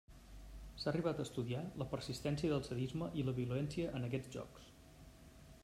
S'ha 0.83 0.87
arribat 0.91 1.19
a 1.19 1.25
estudiar 1.27 1.59
la 1.81 1.87
persistència 1.91 2.53
del 2.55 2.65
sadisme 2.69 3.11
i 3.23 3.27
la 3.29 3.35
violència 3.41 3.93
en 3.99 4.09
aquests 4.09 4.35
jocs. 4.39 4.69